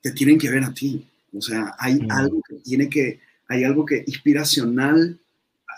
[0.00, 1.06] te tienen que ver a ti.
[1.32, 5.18] O sea, hay algo que tiene que, hay algo que inspiracional,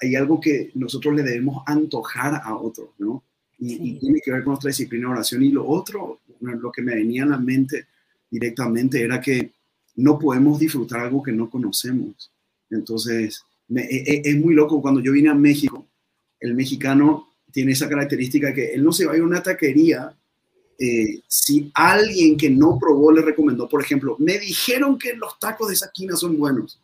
[0.01, 3.23] hay algo que nosotros le debemos antojar a otros, ¿no?
[3.59, 5.43] Y, tiene que ver con nuestra disciplina de oración.
[5.43, 6.21] Y lo otro,
[6.55, 7.87] lo que me venía a la mente
[8.31, 9.53] directamente era que
[9.97, 12.31] no podemos disfrutar algo que no conocemos.
[12.71, 13.43] Entonces,
[13.75, 14.81] e, e, es, muy loco.
[14.83, 15.87] Cuando yo vine a México,
[16.41, 20.15] el mexicano tiene esa característica que él no se va a ir a una taquería
[20.79, 25.69] eh, si alguien que no probó le recomendó, por ejemplo, me dijeron que los tacos
[25.69, 26.79] de esa esquina son buenos.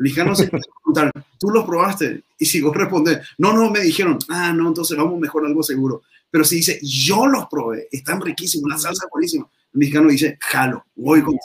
[0.00, 2.24] El mexicano se preguntar, ¿tú los probaste?
[2.38, 6.04] Y si vos respondes, no, no, me dijeron, ah, no, entonces vamos mejor algo seguro.
[6.30, 10.38] Pero si dice, yo los probé, están riquísimos, la salsa es buenísima, el mexicano dice,
[10.40, 11.36] jalo, voy con...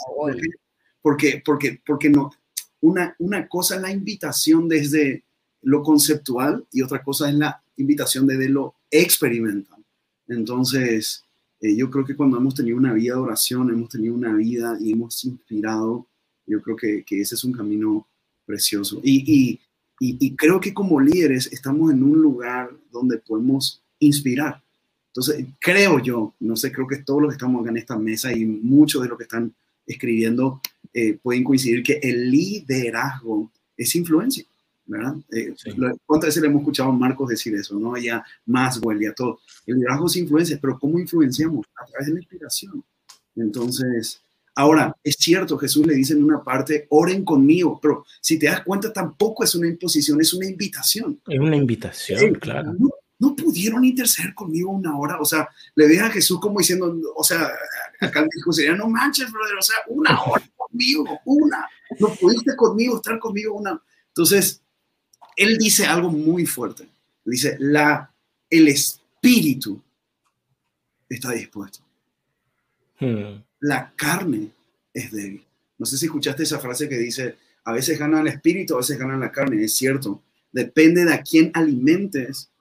[1.01, 2.31] Porque, porque, porque no,
[2.79, 5.25] una, una cosa es la invitación desde
[5.61, 9.83] lo conceptual y otra cosa es la invitación desde lo experimental.
[10.29, 11.25] Entonces,
[11.59, 14.77] eh, yo creo que cuando hemos tenido una vida de oración, hemos tenido una vida
[14.79, 16.07] y hemos inspirado,
[16.47, 18.07] yo creo que, que ese es un camino
[18.45, 18.99] precioso.
[19.03, 19.59] Y,
[19.99, 24.61] y, y, creo que como líderes estamos en un lugar donde podemos inspirar.
[25.07, 28.33] Entonces, creo yo, no sé, creo que todos los que estamos acá en esta mesa
[28.33, 29.53] y muchos de los que están
[29.87, 30.61] escribiendo
[30.93, 34.45] eh, pueden coincidir que el liderazgo es influencia,
[34.85, 35.15] ¿verdad?
[35.31, 35.55] Eh,
[36.05, 37.97] ¿Cuántas veces le hemos escuchado a Marcos decir eso, no?
[37.97, 39.39] Ya más y a todo.
[39.65, 41.65] El liderazgo es influencia, pero ¿cómo influenciamos?
[41.81, 42.83] A través de la inspiración.
[43.35, 44.21] Entonces,
[44.55, 48.63] ahora, es cierto, Jesús le dice en una parte, oren conmigo, pero si te das
[48.63, 51.19] cuenta, tampoco es una imposición, es una invitación.
[51.27, 52.73] Es una invitación, claro.
[53.17, 57.23] No, pudieron interceder conmigo una hora, o sea, le deja a Jesús como diciendo, o
[57.23, 57.49] sea,
[57.99, 61.67] acá dijo, sería, no manches, brother, o sea, una hora conmigo, una.
[61.99, 63.81] No pudiste conmigo, estar conmigo una.
[64.07, 64.61] Entonces,
[65.35, 66.87] él dice algo muy fuerte.
[67.23, 68.11] Dice, la,
[68.49, 69.81] el espíritu
[71.09, 71.79] está dispuesto.
[72.99, 73.41] Hmm.
[73.65, 74.49] La carne
[74.93, 75.43] es débil.
[75.77, 78.99] No sé si escuchaste esa frase que dice, a veces gana el espíritu, a veces
[78.99, 80.21] gana la carne, es cierto.
[80.51, 82.51] Depende de a quién alimentes,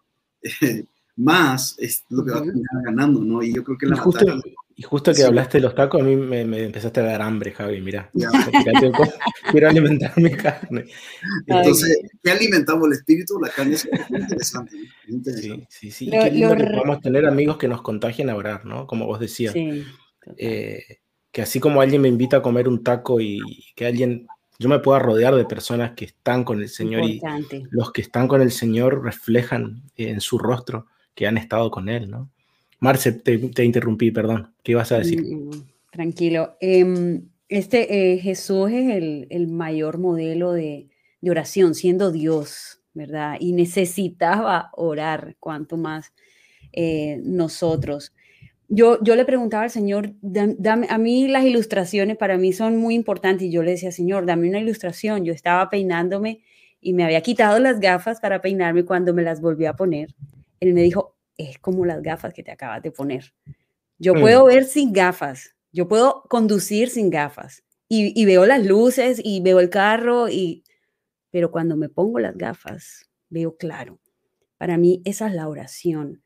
[1.16, 3.42] más es lo que va a terminar ganando, ¿no?
[3.42, 4.02] Y yo creo que la
[4.76, 7.80] y justo que hablaste de los tacos, a mí me, empezaste a dar hambre, Javi,
[7.80, 8.10] mira.
[9.50, 10.86] Quiero alimentar mi carne.
[11.46, 12.88] Entonces, ¿qué alimentamos?
[12.88, 13.38] ¿El espíritu?
[13.40, 14.76] La carne es interesante.
[15.06, 16.08] Sí, sí, sí.
[16.08, 18.88] y qué lindo que podamos tener amigos que nos contagien a orar, ¿no?
[18.88, 19.52] Como vos decías.
[19.52, 19.84] Sí,
[20.36, 20.82] eh,
[21.30, 23.40] que así como alguien me invita a comer un taco y
[23.74, 24.26] que alguien,
[24.58, 27.20] yo me pueda rodear de personas que están con el Señor y
[27.70, 32.10] los que están con el Señor reflejan en su rostro que han estado con Él,
[32.10, 32.30] ¿no?
[32.80, 34.52] Marce, te, interrumpí, perdón.
[34.62, 35.22] ¿Qué ibas a decir?
[35.22, 35.50] Mm,
[35.90, 36.56] tranquilo.
[36.60, 38.94] Em, este eh, Jesús es
[39.30, 40.88] el, mayor modelo de,
[41.22, 43.36] oración, siendo Dios, ¿verdad?
[43.40, 46.12] Y necesitaba orar, cuanto más
[46.72, 48.12] eh, nosotros.
[48.74, 52.94] Yo, yo le preguntaba al Señor, dame, a mí las ilustraciones para mí son muy
[52.94, 55.24] importantes y yo le decía, Señor, dame una ilustración.
[55.24, 56.42] Yo estaba peinándome
[56.80, 60.14] y me había quitado las gafas para peinarme cuando me las volví a poner.
[60.60, 63.32] Él me dijo, es como las gafas que te acabas de poner.
[63.98, 64.20] Yo mm.
[64.20, 69.60] puedo ver sin gafas, yo puedo conducir sin gafas y, veo las luces y veo
[69.60, 70.64] el carro, y,
[71.30, 74.00] pero cuando me pongo las gafas, veo claro.
[74.58, 76.23] Para mí esa es la oración.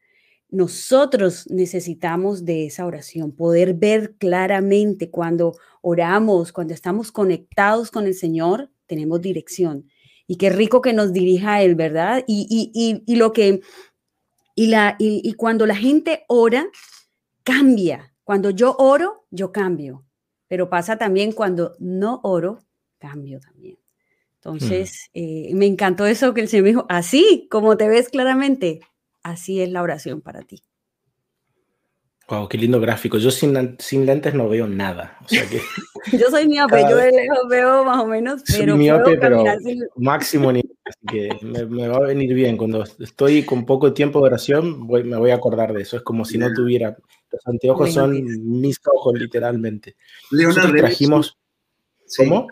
[0.50, 8.14] Nosotros necesitamos de esa oración, poder ver claramente cuando oramos, cuando estamos conectados con el
[8.14, 9.88] Señor, tenemos dirección.
[10.26, 12.24] Y qué rico que nos dirija Él, ¿verdad?
[12.26, 13.60] Y, y, y lo que
[14.58, 16.68] y, la, y, cuando la gente ora,
[17.44, 18.12] cambia.
[18.24, 20.04] Cuando yo oro, yo cambio.
[20.48, 22.64] Pero pasa también cuando no oro,
[22.98, 23.78] cambio también.
[24.34, 28.80] Entonces, eh, me encantó eso que el Señor me dijo, así como te ves claramente,
[29.30, 30.62] así es la oración para ti.
[32.28, 33.16] Wow, qué lindo gráfico.
[33.16, 35.18] Yo sin, sin lentes no veo nada.
[36.12, 38.74] yo soy miope, yo de lejos veo más o menos, pero.
[38.74, 39.44] Soy miope, pero
[39.96, 40.76] máximo nivel.
[40.84, 42.58] Así que me, va a venir bien.
[42.58, 45.96] Cuando estoy con poco tiempo de oración, me voy a acordar de eso.
[45.96, 46.96] Es como si no tuviera.
[47.30, 48.12] Los anteojos son
[48.60, 49.96] mis ojos, literalmente.
[50.30, 51.38] Leona trajimos.
[52.14, 52.48] ¿Cómo?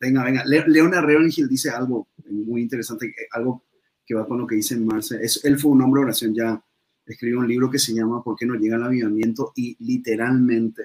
[0.00, 0.44] Venga, venga.
[0.44, 3.62] Leona Reonigil dice algo muy interesante, algo
[4.10, 5.20] que va con lo que dice Marce.
[5.22, 6.60] Es, él fue un hombre de oración ya
[7.06, 9.52] escribió un libro que se llama ¿Por qué no llega el avivamiento?
[9.54, 10.82] Y literalmente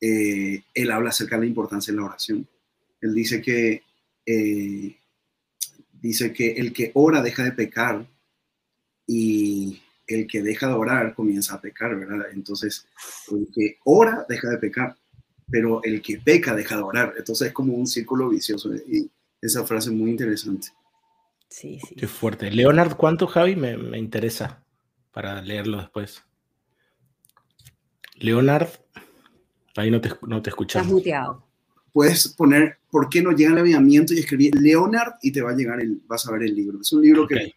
[0.00, 2.48] eh, él habla acerca de la importancia de la oración.
[3.00, 3.84] Él dice que,
[4.26, 4.96] eh,
[5.92, 8.04] dice que el que ora deja de pecar
[9.06, 12.32] y el que deja de orar comienza a pecar, ¿verdad?
[12.32, 12.84] Entonces,
[13.30, 14.96] el que ora deja de pecar,
[15.48, 17.14] pero el que peca deja de orar.
[17.16, 19.08] Entonces es como un círculo vicioso y
[19.40, 20.72] esa frase es muy interesante.
[21.50, 21.94] Sí, sí.
[21.96, 22.50] Qué fuerte.
[22.50, 23.56] Leonard, ¿cuánto, Javi?
[23.56, 24.64] Me, me interesa
[25.12, 26.22] para leerlo después.
[28.14, 28.68] Leonard,
[29.76, 30.86] ahí no te, no te escuchamos.
[30.86, 31.46] Estás muteado.
[31.92, 35.56] Puedes poner por qué no llega el aviamiento y escribir Leonard y te va a
[35.56, 36.80] llegar el, vas a ver el libro.
[36.80, 37.54] Es un libro que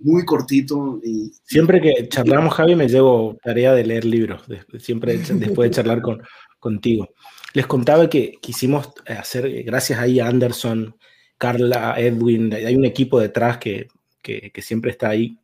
[0.00, 4.42] muy cortito y siempre que charlamos Javi me llevo tarea de leer libros,
[4.78, 6.22] siempre después de charlar con,
[6.58, 7.08] contigo.
[7.54, 10.96] Les contaba que quisimos hacer, gracias ahí a Anderson,
[11.42, 13.88] Carla, Edwin, hay un equipo detrás que,
[14.22, 15.40] que, que siempre está ahí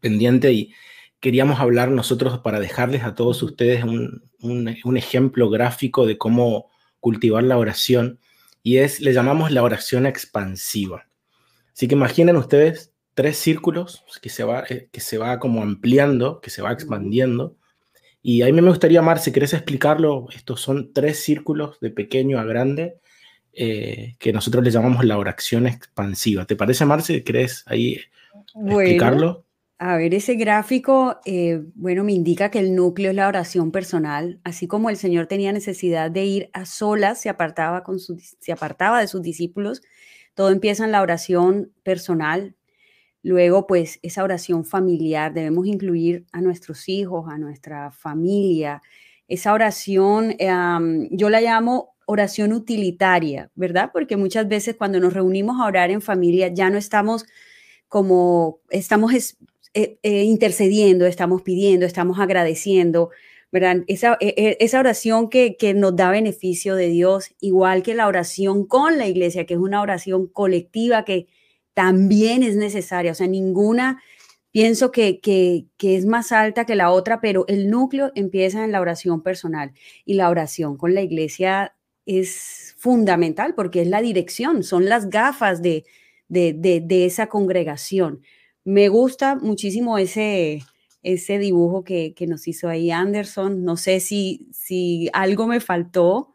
[0.00, 0.74] pendiente y
[1.20, 7.44] queríamos hablar nosotros para dejarles a todos ustedes un, un, ejemplo gráfico de cómo cultivar
[7.44, 8.18] la oración
[8.64, 11.06] y es, le llamamos la oración expansiva.
[11.72, 16.40] Así que imaginen ustedes tres círculos que se va, eh, que se va como ampliando,
[16.40, 17.56] que se va expandiendo.
[18.22, 22.40] Y a mí me gustaría, Mar, si querés explicarlo, estos son tres círculos de pequeño
[22.40, 22.98] a grande
[23.54, 26.46] eh, que nosotros le llamamos la oración expansiva.
[26.46, 27.22] ¿Te parece, Marce?
[27.22, 28.00] ¿Querés ahí
[28.54, 29.44] explicarlo?
[29.78, 34.40] A ver, ese gráfico, eh, bueno, me indica que el núcleo es la oración personal,
[34.44, 39.00] así como el Señor tenía necesidad de ir a solas, se apartaba, con se apartaba
[39.00, 39.82] de sus discípulos,
[40.34, 42.54] todo empieza en la oración personal.
[43.22, 48.82] Luego, pues, esa oración familiar, debemos incluir a nuestros hijos, a nuestra familia.
[49.26, 50.36] Esa oración,
[51.10, 53.90] yo la llamo oración utilitaria, ¿verdad?
[53.92, 57.26] Porque muchas veces cuando nos reunimos a orar en familia ya no estamos
[57.88, 59.12] como, estamos
[59.74, 63.10] eh, eh, intercediendo, estamos pidiendo, estamos agradeciendo,
[63.50, 63.84] ¿verdad?
[63.86, 68.06] Esa, e, e, esa oración que, que, nos da beneficio de Dios, igual que la
[68.06, 71.26] oración con la iglesia, que es una oración colectiva que
[71.74, 74.02] también es necesaria, o sea, ninguna
[74.52, 78.72] pienso que, que, que, es más alta que la otra, pero el núcleo empieza en
[78.72, 79.72] la oración personal
[80.04, 81.74] y la oración con la iglesia
[82.06, 85.84] es fundamental porque es la dirección, son las gafas de,
[86.28, 88.22] de, de, de esa congregación.
[88.64, 90.62] Me gusta muchísimo ese,
[91.02, 93.64] ese dibujo que, nos hizo ahí Anderson.
[93.64, 96.28] No sé si, si algo me faltó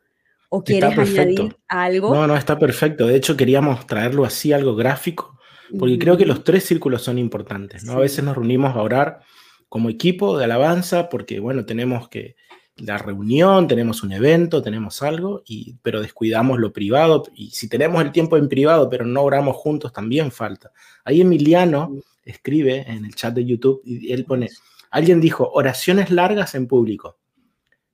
[0.49, 2.13] ¿O quieres añadir algo?
[2.13, 3.07] No, no, está perfecto.
[3.07, 5.37] De hecho, queríamos traerlo así, algo gráfico,
[5.77, 7.83] porque creo que los tres círculos son importantes.
[7.83, 7.93] ¿no?
[7.93, 9.19] A veces nos reunimos a orar
[9.67, 12.37] como equipo de alabanza porque, bueno, tenemos que
[12.77, 17.23] la reunión, tenemos un evento, tenemos algo, y, pero descuidamos lo privado.
[17.35, 20.71] Y si tenemos el tiempo en privado, pero no oramos juntos, también falta.
[21.03, 24.49] Ahí Emiliano escribe en el chat de YouTube y él pone,
[24.91, 27.17] alguien dijo, oraciones largas en público.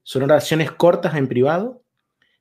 [0.03, 1.81] Son oraciones cortas en privado,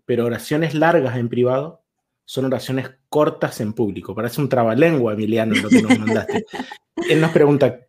[0.05, 1.83] pero oraciones largas en privado
[2.25, 4.15] son oraciones cortas en público.
[4.15, 6.47] Parece un trabalengua, Emiliano, lo que nos mandaste.
[7.11, 7.81] él nos pregunta,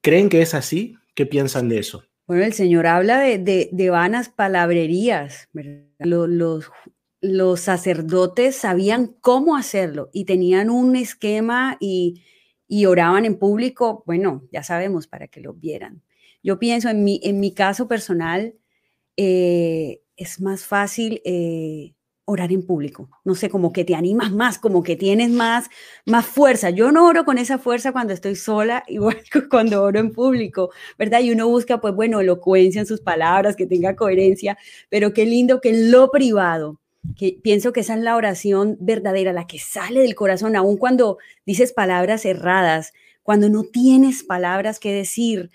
[0.00, 0.96] ¿creen que es así?
[1.14, 2.04] ¿Qué piensan de eso?
[2.28, 5.48] Bueno, el Señor habla de, vanas palabrerías.
[5.98, 6.70] Los,
[7.22, 12.22] los, sacerdotes sabían cómo hacerlo y tenían un esquema y,
[12.86, 16.02] oraban en público, bueno, ya sabemos, para que lo vieran.
[16.42, 18.54] Yo pienso, en mi, en mi caso personal,
[19.16, 21.94] eh, es más fácil eh,
[22.28, 23.08] orar en público.
[23.24, 25.68] No sé, como que te animas más, como que tienes más,
[26.04, 26.68] más fuerza.
[26.68, 30.70] Yo no oro con esa fuerza cuando estoy sola, igual que cuando oro en público,
[30.98, 31.20] ¿verdad?
[31.20, 34.58] Y uno busca, pues bueno, elocuencia en sus palabras, que tenga coherencia,
[34.90, 36.78] pero qué lindo que en lo privado,
[37.16, 41.16] que pienso que esa es la oración verdadera, la que sale del corazón, aun cuando
[41.46, 45.50] dices palabras erradas, cuando no tienes palabras que decir,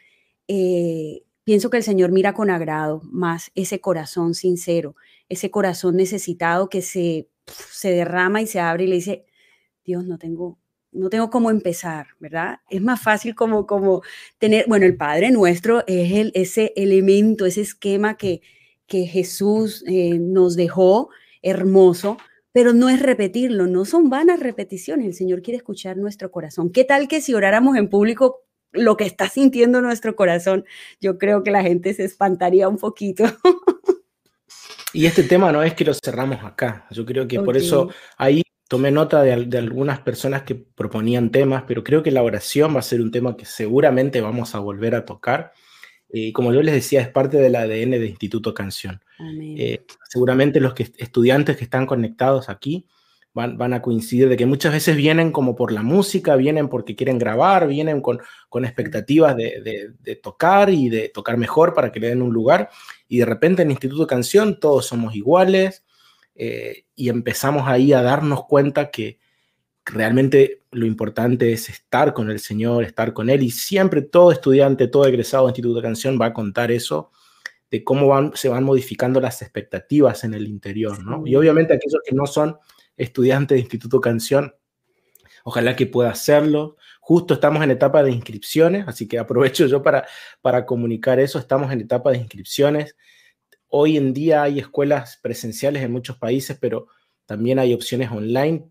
[0.47, 4.95] eh, pienso que el Señor mira con agrado más ese corazón sincero
[5.29, 9.25] ese corazón necesitado que se, se derrama y se abre y le dice,
[9.83, 10.59] Dios, no tengo,
[10.91, 12.59] no tengo cómo empezar, ¿verdad?
[12.69, 14.01] Es más fácil como, como
[14.37, 18.41] tener, bueno, el Padre nuestro es el, ese elemento, ese esquema que,
[18.87, 21.09] que Jesús eh, nos dejó
[21.41, 22.17] hermoso,
[22.51, 26.71] pero no es repetirlo, no son vanas repeticiones, el Señor quiere escuchar nuestro corazón.
[26.71, 30.65] ¿Qué tal que si oráramos en público lo que está sintiendo nuestro corazón?
[31.01, 33.23] Yo creo que la gente se espantaría un poquito.
[34.93, 36.85] Y este tema no es que lo cerramos acá.
[36.91, 41.83] Yo creo que por eso ahí tomé nota de, algunas personas que proponían temas, pero
[41.83, 45.05] creo que la oración va a ser un tema que seguramente vamos a volver a
[45.05, 45.51] tocar.
[46.11, 49.01] Y como yo les decía, es parte del ADN de Instituto Canción.
[49.41, 52.87] Eh, seguramente los que, estudiantes que están conectados aquí
[53.33, 57.17] van, a coincidir de que muchas veces vienen como por la música, vienen porque quieren
[57.17, 62.09] grabar, vienen con, con expectativas de, de, tocar y de tocar mejor para que le
[62.09, 62.69] den un lugar.
[63.13, 65.85] Y de repente en el Instituto Canción todos somos iguales
[66.33, 69.19] eh, y empezamos ahí a darnos cuenta que
[69.85, 73.43] realmente lo importante es estar con el Señor, estar con Él.
[73.43, 77.11] Y siempre todo estudiante, todo egresado de Instituto Canción va a contar eso
[77.69, 81.21] de cómo van, se van modificando las expectativas en el interior, ¿no?
[81.27, 82.57] Y obviamente aquellos que no son
[82.97, 84.55] estudiante de Instituto Canción.
[85.43, 86.77] Ojalá que pueda hacerlo.
[87.05, 90.07] Justo estamos en etapa de inscripciones, así que aprovecho yo para,
[90.41, 91.37] para comunicar eso.
[91.37, 92.95] Estamos en etapa de inscripciones.
[93.67, 96.87] Hoy en día hay escuelas presenciales en muchos países, pero
[97.25, 98.69] también hay opciones online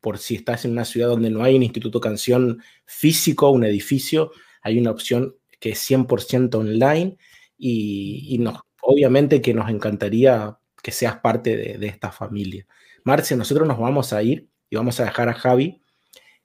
[0.00, 4.30] por si estás en una ciudad donde no hay un instituto canción físico, un edificio,
[4.62, 7.16] hay una opción que es 100% online
[7.58, 8.44] y, y
[8.80, 12.64] obviamente que nos encantaría que seas parte de, esta familia.
[13.02, 15.81] Marcia, nosotros nos vamos a ir y vamos a dejar a Javi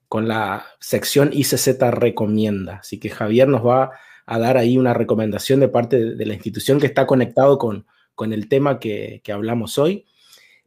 [0.07, 2.77] con la sección ICZ recomienda.
[2.77, 3.91] Así que Javier nos va
[4.25, 8.33] a dar ahí una recomendación de parte de, la institución que está conectado con, con
[8.33, 10.05] el tema que, que, hablamos hoy.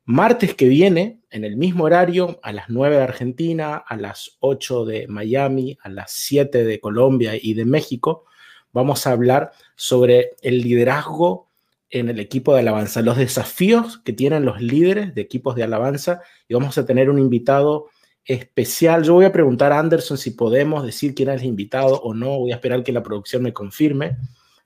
[0.04, 4.84] Martes que viene, en el mismo horario, a las 9 de Argentina, a las 8
[4.84, 8.24] de Miami, a las 7 de Colombia y de México,
[8.72, 11.50] vamos a hablar sobre el liderazgo
[11.90, 16.22] en el equipo de alabanza, los desafíos que tienen los líderes de equipos de alabanza
[16.48, 17.88] y vamos a tener un invitado
[18.30, 19.02] especial.
[19.02, 22.38] Yo voy a preguntar a Anderson si podemos decir quién es el invitado o no,
[22.38, 24.16] voy a esperar que la producción me confirme,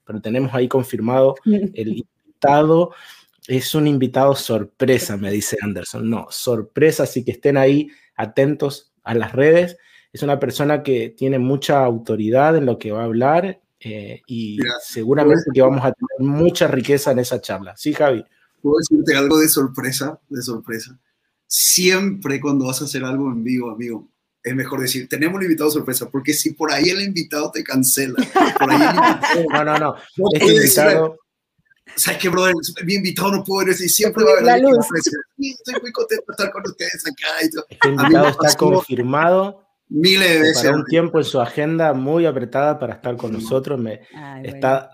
[0.05, 2.93] pero tenemos ahí confirmado el invitado.
[3.49, 6.09] Es un invitado sorpresa, me dice Anderson.
[6.09, 9.79] No, sorpresa, así que estén ahí atentos a las redes.
[10.13, 14.59] Es una persona que tiene mucha autoridad en lo que va a hablar eh, y
[14.83, 17.75] seguramente que vamos a tener mucha riqueza en esa charla.
[17.77, 18.23] Sí, Javi.
[18.61, 20.99] Puedo decirte algo de sorpresa, de sorpresa.
[21.57, 24.09] Siempre cuando vas a hacer algo en vivo, amigo,
[24.43, 28.17] es mejor decir, tenemos un invitado sorpresa, porque si por ahí el invitado te cancela,
[28.59, 28.79] por ahí
[29.53, 29.95] no, no, no,
[30.33, 31.17] este invitado...
[31.95, 32.55] ¿Sabes qué, brother?
[32.85, 35.11] Mi invitado no puedo decir, siempre va a haber la sorpresa.
[35.39, 37.63] Estoy muy contento de estar con ustedes acá.
[37.71, 40.73] Este invitado está confirmado Miles de veces.
[40.73, 43.79] un tiempo en su agenda muy apretada para estar con nosotros.
[43.79, 44.01] Me,
[44.43, 44.91] está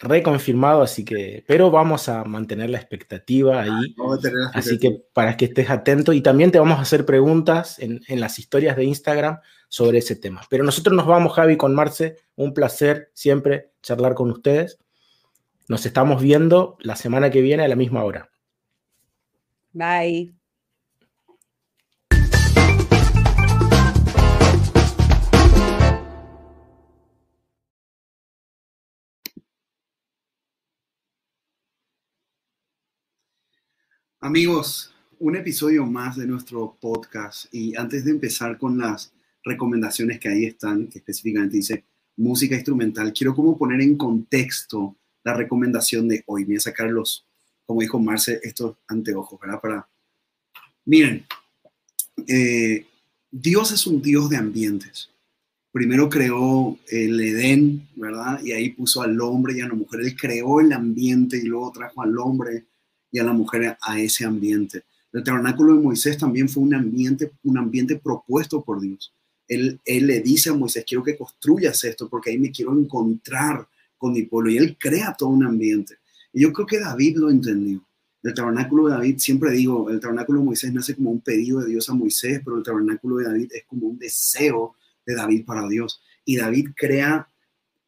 [0.00, 3.94] reconfirmado, así que, pero vamos a mantener la expectativa ahí.
[4.54, 8.20] Así que para que estés atento y también te vamos a hacer preguntas en, en,
[8.20, 10.42] las historias de Instagram sobre ese tema.
[10.48, 12.16] Pero nosotros nos vamos, Javi, con Marce.
[12.34, 14.78] Un placer siempre charlar con ustedes.
[15.68, 18.30] Nos estamos viendo la semana que viene a la misma hora.
[19.72, 20.39] Bye.
[34.22, 40.28] Amigos, un episodio más de nuestro podcast y antes de empezar con las recomendaciones que
[40.28, 41.86] ahí están, que específicamente dice
[42.18, 44.94] música instrumental, quiero como poner en contexto
[45.24, 46.44] la recomendación de hoy.
[46.44, 47.26] Voy a sacar los,
[47.64, 49.58] como dijo Marce, estos anteojos, ¿verdad?
[49.58, 49.88] Para...
[50.84, 51.24] Miren,
[52.26, 52.86] eh,
[53.30, 55.08] Dios es un Dios de ambientes.
[55.72, 58.42] Primero creó el Edén, ¿verdad?
[58.44, 60.00] Y ahí puso al hombre y a la mujer.
[60.00, 62.66] Él creó el ambiente y luego trajo al hombre
[63.10, 64.84] y a la mujer a ese ambiente.
[65.12, 69.12] El tabernáculo de Moisés también fue un ambiente, un ambiente propuesto por Dios.
[69.48, 73.66] Él, él le dice a Moisés, quiero que construyas esto porque ahí me quiero encontrar
[73.98, 74.50] con mi pueblo.
[74.50, 75.96] Y él crea todo un ambiente.
[76.32, 77.84] Y yo creo que David lo entendió.
[78.22, 81.70] El tabernáculo de David, siempre digo, el tabernáculo de Moisés nace como un pedido de
[81.70, 84.74] Dios a Moisés, pero el tabernáculo de David es como un deseo
[85.06, 86.00] de David para Dios.
[86.24, 87.28] Y David crea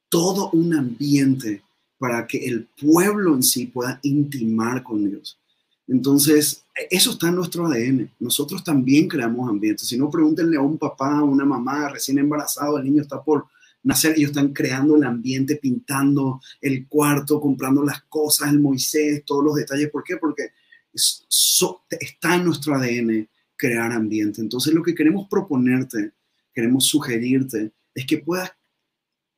[0.09, 1.63] todo un ambiente
[2.03, 5.39] para que el pueblo en sí pueda intimar con Dios.
[5.87, 8.11] Entonces, eso está en nuestro ADN.
[8.19, 9.87] Nosotros también creamos ambientes.
[9.87, 13.47] Si no, pregúntenle a un papá, a una mamá recién embarazado, el niño está por
[13.85, 19.45] nacer, ellos están creando el ambiente, pintando el cuarto, comprando las cosas, el Moisés, todos
[19.45, 19.89] los detalles.
[19.89, 20.17] ¿Por qué?
[20.17, 20.49] Porque
[20.93, 24.41] está en nuestro ADN crear ambiente.
[24.41, 26.11] Entonces, lo que queremos proponerte,
[26.53, 28.51] queremos sugerirte, es que puedas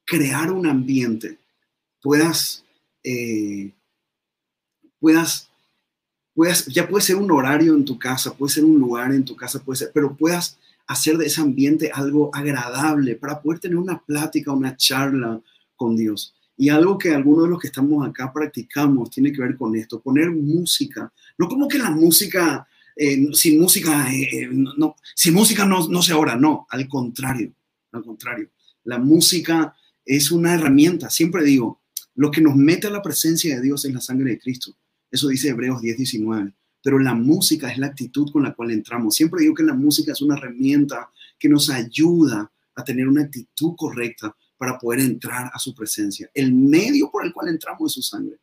[0.07, 1.44] crear un ambiente
[2.05, 2.63] puedas,
[3.03, 3.73] eh,
[5.01, 5.49] puedas,
[6.35, 9.35] puedas, ya puede ser un horario en tu casa, puede ser un lugar en tu
[9.35, 14.05] casa, puede ser, pero puedas hacer de ese ambiente algo agradable para poder tener una
[14.05, 15.41] plática, una charla
[15.77, 16.35] con Dios.
[16.59, 20.03] Y algo que algunos de los que estamos acá practicamos tiene que ver con esto,
[20.03, 21.11] poner música.
[21.39, 26.13] No como que la música, eh, sin música, eh, no, sin música no, no se
[26.13, 27.51] ora, no, al contrario,
[27.93, 28.51] al contrario.
[28.85, 29.75] La música
[30.05, 31.81] es una herramienta, siempre digo,
[32.15, 34.77] lo que nos mete a la presencia de Dios es la sangre de Cristo.
[35.11, 36.53] Eso dice Hebreos 10, 19.
[36.83, 39.15] Pero la música es la actitud con la cual entramos.
[39.15, 43.75] Siempre digo que la música es una herramienta que nos ayuda a tener una actitud
[43.77, 46.31] correcta para poder entrar a su presencia.
[46.35, 48.39] El medio por el cual entramos es su sangre.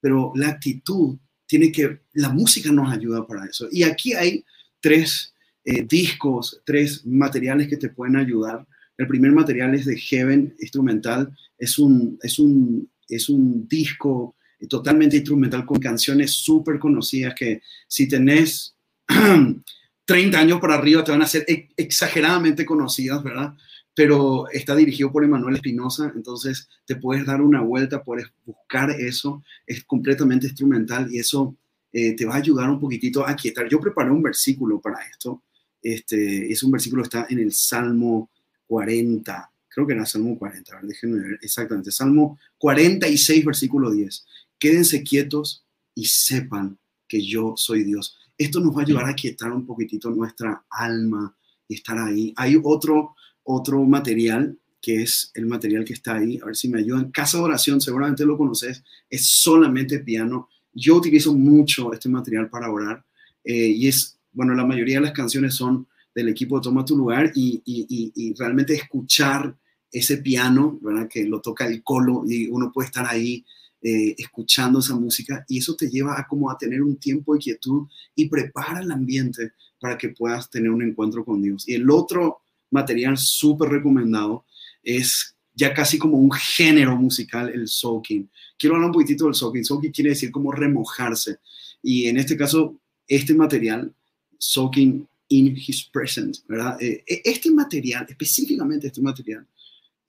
[0.00, 1.16] Pero la actitud
[1.46, 3.68] tiene que, la música nos ayuda para eso.
[3.70, 4.44] Y aquí hay
[4.80, 5.32] tres
[5.64, 8.66] eh, discos, tres materiales que te pueden ayudar.
[8.96, 11.36] El primer material es de Heaven Instrumental.
[11.58, 14.36] Es un, es un es un disco
[14.68, 18.74] totalmente instrumental con canciones súper conocidas que si tenés
[20.04, 21.44] 30 años para arriba te van a ser
[21.76, 23.54] exageradamente conocidas, ¿verdad?
[23.94, 29.42] Pero está dirigido por Emanuel Espinosa, entonces te puedes dar una vuelta, puedes buscar eso,
[29.66, 31.56] es completamente instrumental y eso
[31.92, 33.68] eh, te va a ayudar un poquitito a quietar.
[33.68, 35.42] Yo preparé un versículo para esto,
[35.82, 38.30] este, es un versículo que está en el Salmo
[38.66, 44.24] 40, creo que era Salmo 40, a ver, déjenme ver exactamente, Salmo 46, versículo 10.
[44.58, 48.16] Quédense quietos y sepan que yo soy Dios.
[48.38, 51.36] Esto nos va a ayudar a quietar un poquitito nuestra alma
[51.68, 52.32] y estar ahí.
[52.36, 56.78] Hay otro, otro material que es el material que está ahí, a ver si me
[56.78, 57.10] ayudan.
[57.10, 60.48] Casa de oración, seguramente lo conoces, es solamente piano.
[60.72, 63.04] Yo utilizo mucho este material para orar
[63.44, 67.30] eh, y es, bueno, la mayoría de las canciones son del equipo Toma tu lugar
[67.34, 69.54] y, y, y realmente escuchar
[69.98, 71.08] ese piano, ¿verdad?
[71.08, 73.44] Que lo toca el colo y uno puede estar ahí
[73.80, 77.40] eh, escuchando esa música y eso te lleva a como a tener un tiempo de
[77.40, 81.66] quietud y prepara el ambiente para que puedas tener un encuentro con Dios.
[81.66, 82.40] Y el otro
[82.70, 84.44] material súper recomendado
[84.82, 88.28] es ya casi como un género musical, el soaking.
[88.58, 89.64] Quiero hablar un poquitito del soaking.
[89.64, 91.38] Soaking quiere decir como remojarse.
[91.82, 92.78] Y en este caso,
[93.08, 93.94] este material,
[94.38, 96.76] soaking in his presence, ¿verdad?
[96.82, 99.46] Eh, e, este material, específicamente este material,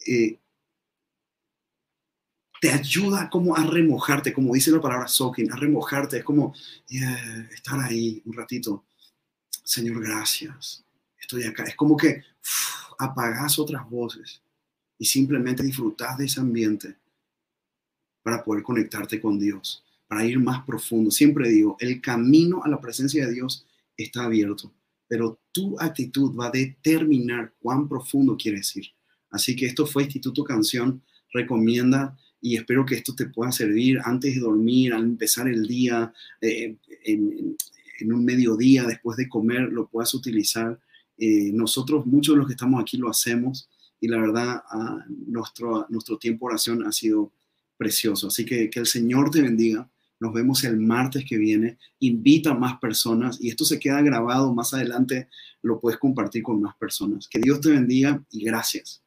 [0.07, 0.39] eh,
[2.59, 6.53] te ayuda como a remojarte, como dice la palabra soaking, a remojarte, es como
[6.87, 8.85] estar ahí un ratito.
[9.63, 10.83] Señor, gracias,
[11.19, 11.63] estoy acá.
[11.63, 12.23] Es como que
[12.97, 14.41] apagas otras voces
[14.97, 16.95] y simplemente disfrutas de ese ambiente
[18.23, 21.11] para poder conectarte con Dios, para ir más profundo.
[21.11, 24.73] Siempre digo, el camino a la presencia de Dios está abierto,
[25.07, 28.96] pero tu actitud va a determinar cuán profundo quieres ir.
[29.29, 31.01] Así que esto fue Instituto Canción
[31.33, 36.13] Recomienda y espero que esto te pueda servir antes de dormir, al empezar el día,
[36.41, 37.55] eh, en,
[38.13, 40.79] un mediodía, después de comer, lo puedas utilizar.
[41.17, 43.69] Eh, nosotros, muchos de los que estamos aquí lo hacemos
[43.99, 44.61] y la verdad,
[45.25, 47.33] nuestro, nuestro tiempo de oración ha sido
[47.75, 48.27] precioso.
[48.27, 51.77] Así que que el Señor te bendiga Nos vemos el martes que viene.
[51.99, 55.29] Invita a más personas y esto se queda grabado más adelante.
[55.61, 57.27] Lo puedes compartir con más personas.
[57.27, 59.03] Que Dios te bendiga y gracias.